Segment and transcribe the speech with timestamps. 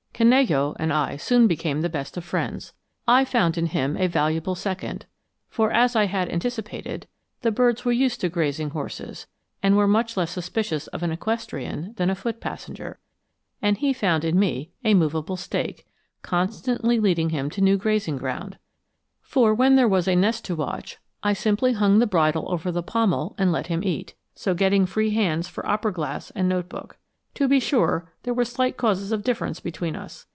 [0.13, 2.73] Canello and I soon became the best of friends.
[3.07, 5.07] I found in him a valuable second
[5.49, 7.07] for, as I had anticipated,
[7.41, 9.25] the birds were used to grazing horses,
[9.63, 12.99] and were much less suspicious of an equestrian than a foot passenger
[13.63, 15.87] and he found in me a movable stake,
[16.21, 18.59] constantly leading him to new grazing ground;
[19.23, 22.83] for when there was a nest to watch I simply hung the bridle over the
[22.83, 26.99] pommel and let him eat, so getting free hands for opera glass and note book.
[27.35, 30.25] To be sure, there were slight causes of difference between us.